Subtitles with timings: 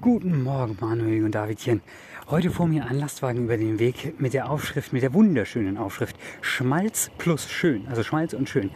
[0.00, 1.80] Guten Morgen, Manuel und Davidchen.
[2.28, 6.14] Heute vor mir ein Lastwagen über den Weg mit der Aufschrift, mit der wunderschönen Aufschrift
[6.42, 8.70] Schmalz plus schön, also Schmalz und schön.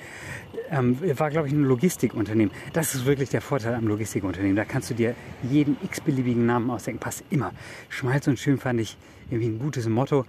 [0.70, 2.52] Ähm, war, glaube ich, ein Logistikunternehmen.
[2.72, 4.56] Das ist wirklich der Vorteil am Logistikunternehmen.
[4.56, 7.00] Da kannst du dir jeden x-beliebigen Namen ausdenken.
[7.00, 7.52] Passt immer.
[7.90, 8.96] Schmalz und schön fand ich
[9.30, 10.24] irgendwie ein gutes Motto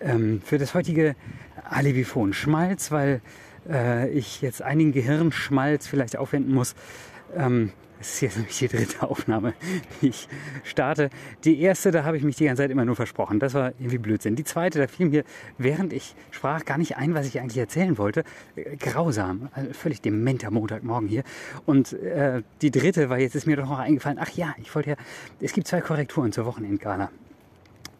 [0.00, 1.16] ähm, für das heutige
[1.64, 2.32] Alibifon.
[2.32, 3.20] Schmalz, weil
[3.68, 6.74] äh, ich jetzt einigen Gehirnschmalz vielleicht aufwenden muss.
[7.36, 9.54] Ähm, das ist jetzt nämlich die dritte Aufnahme,
[10.02, 10.28] die ich
[10.62, 11.08] starte.
[11.44, 13.40] Die erste, da habe ich mich die ganze Zeit immer nur versprochen.
[13.40, 14.36] Das war irgendwie Blödsinn.
[14.36, 15.24] Die zweite, da fiel mir,
[15.56, 18.24] während ich sprach, gar nicht ein, was ich eigentlich erzählen wollte.
[18.56, 19.48] Äh, Grausam.
[19.52, 21.22] Also völlig dementer Montagmorgen hier.
[21.64, 24.90] Und äh, die dritte war, jetzt ist mir doch noch eingefallen, ach ja, ich wollte
[24.90, 24.96] ja,
[25.40, 27.10] es gibt zwei Korrekturen zur Wochenendgala.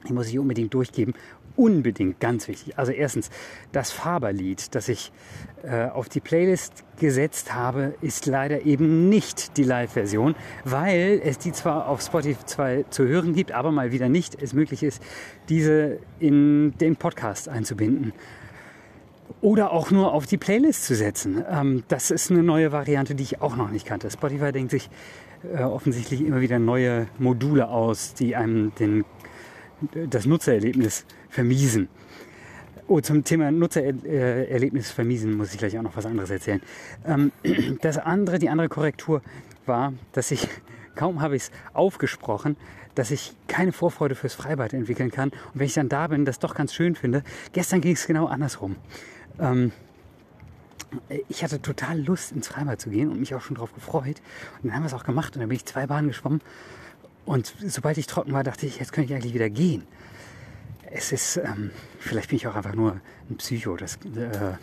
[0.09, 1.15] Die muss ich unbedingt durchgeben.
[1.57, 2.77] Unbedingt, ganz wichtig.
[2.79, 3.31] Also erstens,
[3.71, 5.13] das Faberlied, das ich
[5.63, 11.53] äh, auf die Playlist gesetzt habe, ist leider eben nicht die Live-Version, weil es die
[11.53, 15.01] zwar auf Spotify zu hören gibt, aber mal wieder nicht es möglich ist,
[15.49, 18.13] diese in den Podcast einzubinden.
[19.41, 21.45] Oder auch nur auf die Playlist zu setzen.
[21.49, 24.11] Ähm, das ist eine neue Variante, die ich auch noch nicht kannte.
[24.11, 24.91] Spotify denkt sich
[25.55, 29.05] äh, offensichtlich immer wieder neue Module aus, die einem den
[30.09, 31.89] das Nutzererlebnis vermiesen.
[32.87, 36.61] Oh, zum Thema Nutzererlebnis vermiesen muss ich gleich auch noch was anderes erzählen.
[37.07, 37.33] Ähm,
[37.81, 39.23] das andere, die andere Korrektur
[39.65, 40.47] war, dass ich,
[40.95, 42.57] kaum habe ich es aufgesprochen,
[42.95, 45.31] dass ich keine Vorfreude fürs Freibad entwickeln kann.
[45.31, 47.25] Und wenn ich dann da bin, das doch ganz schön finde.
[47.53, 48.77] Gestern ging es genau andersrum.
[49.41, 49.73] Ähm,
[51.29, 54.21] ich hatte total Lust, ins Freibad zu gehen und mich auch schon darauf gefreut.
[54.63, 56.41] Und dann haben wir es auch gemacht und dann bin ich zwei Bahnen geschwommen
[57.27, 59.85] und sobald ich trocken war, dachte ich, jetzt könnte ich eigentlich wieder gehen.
[60.91, 63.77] Es ist, ähm, vielleicht bin ich auch einfach nur ein Psycho.
[63.77, 64.55] Das äh,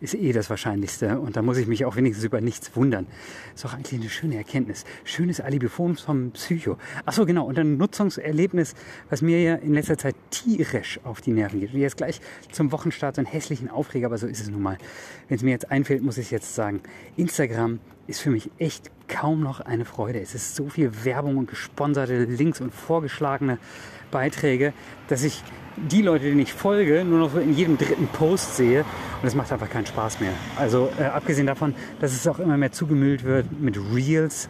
[0.00, 1.18] ist eh das Wahrscheinlichste.
[1.18, 3.06] Und da muss ich mich auch wenigstens über nichts wundern.
[3.54, 4.84] Ist auch eigentlich eine schöne Erkenntnis.
[5.04, 6.76] Schönes Alibiphon vom Psycho.
[7.06, 7.46] Ach so, genau.
[7.46, 8.74] Und ein Nutzungserlebnis,
[9.08, 11.72] was mir ja in letzter Zeit tierisch auf die Nerven geht.
[11.72, 12.20] Und jetzt gleich
[12.52, 14.78] zum Wochenstart so einen hässlichen Aufreger, aber so ist es nun mal.
[15.28, 16.82] Wenn es mir jetzt einfällt, muss ich jetzt sagen.
[17.16, 20.20] Instagram ist für mich echt kaum noch eine Freude.
[20.20, 23.58] Es ist so viel Werbung und gesponserte Links und vorgeschlagene
[24.10, 24.72] Beiträge,
[25.08, 25.42] dass ich
[25.76, 28.84] die Leute, denen ich folge, nur noch in jedem dritten Post sehe.
[29.20, 30.32] Und es macht einfach keinen Spaß mehr.
[30.56, 34.48] Also äh, abgesehen davon, dass es auch immer mehr zugemüllt wird mit Reels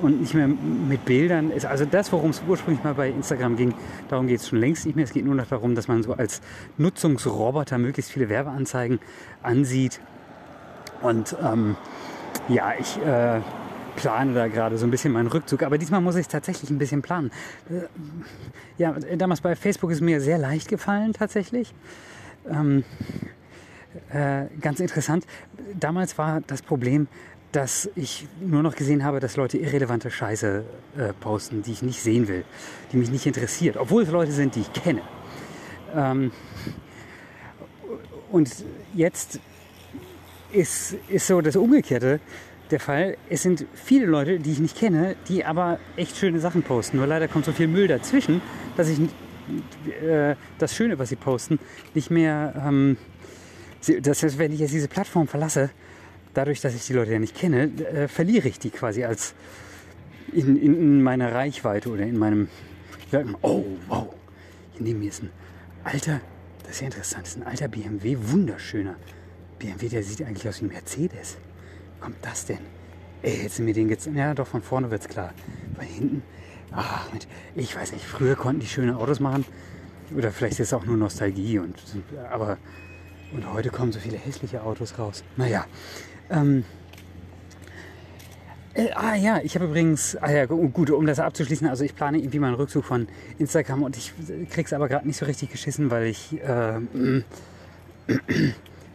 [0.00, 1.50] und nicht mehr mit Bildern.
[1.50, 3.74] Ist also das, worum es ursprünglich mal bei Instagram ging,
[4.08, 5.04] darum geht es schon längst nicht mehr.
[5.04, 6.40] Es geht nur noch darum, dass man so als
[6.78, 9.00] Nutzungsroboter möglichst viele Werbeanzeigen
[9.42, 10.00] ansieht.
[11.02, 11.76] Und ähm,
[12.48, 13.40] ja, ich äh,
[13.96, 17.02] plane da gerade so ein bisschen meinen Rückzug, aber diesmal muss ich tatsächlich ein bisschen
[17.02, 17.30] planen.
[17.70, 17.82] Äh,
[18.78, 21.74] ja, damals bei Facebook ist mir sehr leicht gefallen tatsächlich.
[22.48, 22.84] Ähm,
[24.10, 25.26] äh, ganz interessant.
[25.78, 27.08] Damals war das Problem,
[27.52, 30.64] dass ich nur noch gesehen habe, dass Leute irrelevante Scheiße
[30.96, 32.44] äh, posten, die ich nicht sehen will,
[32.92, 35.02] die mich nicht interessiert, obwohl es Leute sind, die ich kenne.
[35.94, 36.32] Ähm,
[38.30, 38.50] und
[38.94, 39.38] jetzt
[40.52, 42.20] ist, ist so das Umgekehrte
[42.70, 43.16] der Fall.
[43.28, 46.96] Es sind viele Leute, die ich nicht kenne, die aber echt schöne Sachen posten.
[46.96, 48.40] Nur leider kommt so viel Müll dazwischen,
[48.76, 48.98] dass ich
[50.02, 51.58] äh, das Schöne, was sie posten,
[51.94, 52.54] nicht mehr.
[52.66, 52.96] Ähm,
[54.02, 55.70] das heißt, wenn ich jetzt diese Plattform verlasse,
[56.34, 59.34] dadurch, dass ich die Leute ja nicht kenne, äh, verliere ich die quasi als
[60.32, 62.48] in, in, in meiner Reichweite oder in meinem.
[63.42, 64.08] Oh, wow,
[64.72, 65.30] hier neben mir ist ein
[65.84, 66.20] alter,
[66.62, 68.96] das ist ja interessant, das ist ein alter BMW, wunderschöner.
[69.62, 71.38] BMW, der sieht eigentlich aus wie ein Mercedes.
[71.94, 72.58] Wie kommt das denn?
[73.22, 74.08] Ey, jetzt sind mir den jetzt.
[74.12, 75.32] Ja, doch, von vorne wird's klar.
[75.76, 76.22] Von hinten.
[76.72, 77.08] Ach,
[77.54, 79.44] ich weiß nicht, früher konnten die schöne Autos machen.
[80.16, 81.60] Oder vielleicht ist es auch nur Nostalgie.
[81.60, 81.76] Und,
[82.30, 82.58] aber,
[83.32, 85.22] und heute kommen so viele hässliche Autos raus.
[85.36, 85.64] Naja.
[86.28, 86.64] Ähm,
[88.74, 92.18] äh, ah ja, ich habe übrigens, ah ja, gut, um das abzuschließen, also ich plane
[92.18, 93.06] irgendwie meinen Rückzug von
[93.38, 94.12] Instagram und ich
[94.50, 96.80] krieg's aber gerade nicht so richtig geschissen, weil ich äh,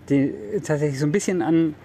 [0.10, 0.34] die,
[0.64, 1.76] tatsächlich so ein bisschen an,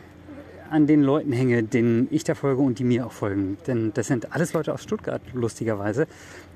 [0.70, 3.58] an den Leuten hänge, denen ich da folge und die mir auch folgen.
[3.66, 6.06] Denn das sind alles Leute aus Stuttgart, lustigerweise,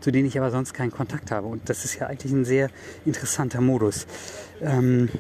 [0.01, 1.47] zu denen ich aber sonst keinen Kontakt habe.
[1.47, 2.71] Und das ist ja eigentlich ein sehr
[3.05, 4.07] interessanter Modus.
[4.63, 5.11] Ähm,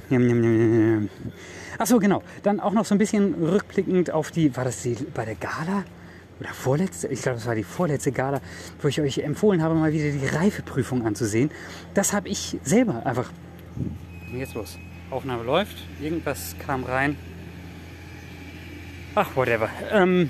[1.78, 2.22] Achso, genau.
[2.42, 5.84] Dann auch noch so ein bisschen rückblickend auf die, war das die bei der Gala?
[6.40, 8.40] Oder vorletzte, ich glaube, das war die vorletzte Gala,
[8.80, 11.50] wo ich euch empfohlen habe, mal wieder die Reifeprüfung anzusehen.
[11.94, 13.30] Das habe ich selber einfach.
[14.32, 14.78] Jetzt los.
[15.16, 15.76] Aufnahme läuft.
[15.98, 17.16] Irgendwas kam rein.
[19.14, 19.70] Ach, whatever.
[19.90, 20.28] Ähm,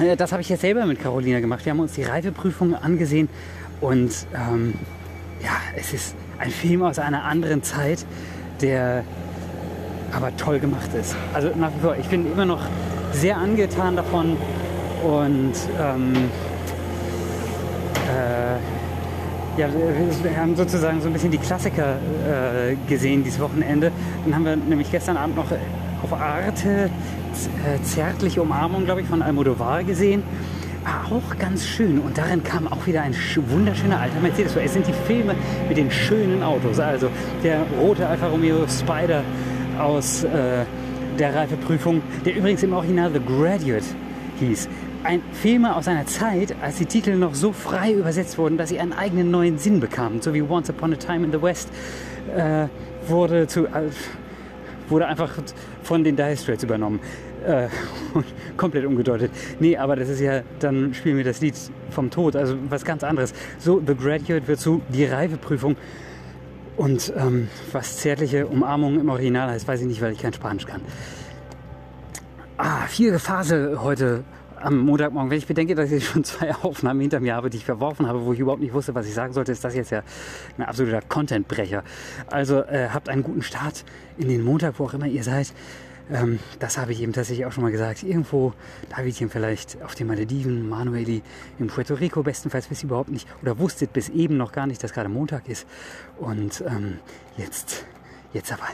[0.00, 1.64] äh, das habe ich jetzt selber mit Carolina gemacht.
[1.64, 3.28] Wir haben uns die Reifeprüfung angesehen
[3.80, 4.74] und ähm,
[5.40, 8.04] ja, es ist ein Film aus einer anderen Zeit,
[8.60, 9.04] der
[10.12, 11.14] aber toll gemacht ist.
[11.32, 12.62] Also nach wie vor, ich bin immer noch
[13.12, 14.36] sehr angetan davon
[15.04, 16.12] und ähm,
[18.08, 18.56] äh,
[19.56, 19.68] ja,
[20.22, 23.90] wir haben sozusagen so ein bisschen die Klassiker äh, gesehen dieses Wochenende.
[24.24, 25.46] Dann haben wir nämlich gestern Abend noch
[26.02, 26.90] auf Arte
[27.64, 30.22] äh, Zärtliche Umarmung, glaube ich, von Almodovar gesehen.
[30.84, 31.98] War auch ganz schön.
[31.98, 33.14] Und darin kam auch wieder ein
[33.48, 34.54] wunderschöner alter Mercedes.
[34.56, 35.34] Es sind die Filme
[35.68, 36.78] mit den schönen Autos.
[36.78, 37.08] Also
[37.42, 39.22] der rote Alfa Romeo Spider
[39.78, 40.64] aus äh,
[41.18, 43.84] der Reifeprüfung, der übrigens im Original The Graduate
[44.38, 44.68] hieß.
[45.04, 48.80] Ein Filme aus einer Zeit, als die Titel noch so frei übersetzt wurden, dass sie
[48.80, 50.20] einen eigenen neuen Sinn bekamen.
[50.20, 51.68] So wie Once Upon a Time in the West
[52.34, 52.66] äh,
[53.06, 53.90] wurde, zu, äh,
[54.88, 55.32] wurde einfach
[55.82, 57.00] von den Dire Straits übernommen.
[57.46, 57.68] Äh,
[58.56, 59.30] komplett umgedeutet.
[59.60, 61.54] Nee, aber das ist ja, dann spielen wir das Lied
[61.90, 63.32] vom Tod, also was ganz anderes.
[63.58, 65.76] So, The Graduate wird zu die Reifeprüfung.
[66.76, 70.66] Und ähm, was zärtliche Umarmung im Original heißt, weiß ich nicht, weil ich kein Spanisch
[70.66, 70.82] kann.
[72.58, 74.24] Ah, vierte Phase heute
[74.66, 75.30] am Montagmorgen.
[75.30, 78.24] Wenn ich bedenke, dass ich schon zwei Aufnahmen hinter mir habe, die ich verworfen habe,
[78.24, 80.02] wo ich überhaupt nicht wusste, was ich sagen sollte, ist das jetzt ja
[80.58, 81.84] ein absoluter Contentbrecher.
[82.26, 83.84] Also äh, habt einen guten Start
[84.18, 85.52] in den Montag, wo auch immer ihr seid.
[86.10, 88.02] Ähm, das habe ich eben tatsächlich auch schon mal gesagt.
[88.02, 88.54] Irgendwo,
[88.88, 91.22] Davidchen vielleicht auf den Malediven, Manueli
[91.58, 94.82] in Puerto Rico, bestenfalls wisst ihr überhaupt nicht oder wusstet bis eben noch gar nicht,
[94.82, 95.66] dass gerade Montag ist.
[96.18, 96.98] Und ähm,
[97.36, 97.86] jetzt,
[98.32, 98.66] jetzt aber,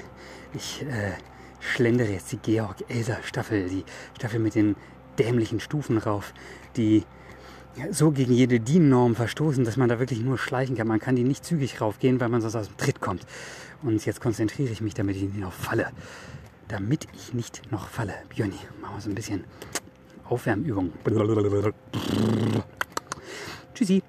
[0.55, 1.13] ich äh,
[1.61, 3.85] schlendere jetzt die Georg-Elser-Staffel, die
[4.17, 4.75] Staffel mit den
[5.19, 6.33] dämlichen Stufen rauf,
[6.77, 7.05] die
[7.91, 10.89] so gegen jede DIN-Norm verstoßen, dass man da wirklich nur schleichen kann.
[10.89, 13.27] Man kann die nicht zügig raufgehen, weil man sonst aus dem Tritt kommt.
[13.83, 15.89] Und jetzt konzentriere ich mich, damit ich nicht noch falle
[16.73, 18.15] damit ich nicht noch falle.
[18.31, 19.45] Björni, machen wir so ein bisschen
[20.25, 20.91] Aufwärmübung.
[23.75, 24.03] Tschüssi.